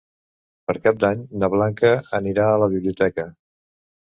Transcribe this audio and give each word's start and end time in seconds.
Per 0.69 0.75
Cap 0.85 0.97
d'Any 1.03 1.21
na 1.43 1.49
Blanca 1.55 1.91
anirà 2.21 2.49
a 2.55 2.59
la 2.65 2.71
biblioteca. 2.73 3.29